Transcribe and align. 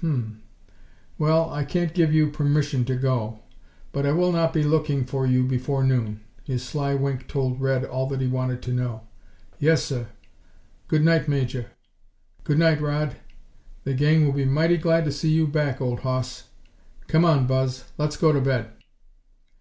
"Hm 0.00 0.10
m! 0.16 0.42
Well, 1.16 1.48
I 1.52 1.64
can't 1.64 1.94
give 1.94 2.12
you 2.12 2.28
permission 2.28 2.84
to 2.86 2.96
go 2.96 3.44
but 3.92 4.04
I 4.04 4.10
will 4.10 4.32
not 4.32 4.52
be 4.52 4.64
looking 4.64 5.04
for 5.04 5.28
you 5.28 5.44
before 5.46 5.84
noon." 5.84 6.22
His 6.42 6.64
sly 6.64 6.96
wink 6.96 7.28
told 7.28 7.60
Red 7.60 7.84
all 7.84 8.08
that 8.08 8.20
he 8.20 8.26
wanted 8.26 8.62
to 8.62 8.72
know. 8.72 9.02
"Yes, 9.60 9.84
sir. 9.84 10.08
Good 10.88 11.02
night, 11.04 11.28
Major. 11.28 11.66
Good 12.42 12.58
night, 12.58 12.80
Rodd. 12.80 13.14
The 13.84 13.94
gang 13.94 14.26
will 14.26 14.32
be 14.32 14.44
mighty 14.44 14.76
glad 14.76 15.04
to 15.04 15.12
see 15.12 15.30
you 15.30 15.46
back, 15.46 15.80
old 15.80 16.00
hoss! 16.00 16.48
Come 17.06 17.24
on, 17.24 17.46
Buzz, 17.46 17.84
let's 17.96 18.16
go 18.16 18.32
to 18.32 18.40
bed." 18.40 18.72